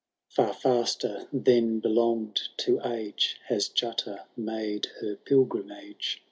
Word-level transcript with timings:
XVI. 0.31 0.35
Far 0.35 0.53
faster 0.55 1.27
than 1.31 1.79
belong'd 1.79 2.41
to 2.57 2.81
age 2.83 3.39
Has 3.49 3.69
Jutta 3.69 4.25
made 4.35 4.87
her 4.99 5.15
pilgrimage. 5.15 6.19